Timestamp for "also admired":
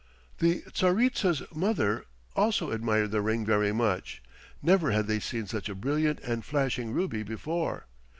2.35-3.11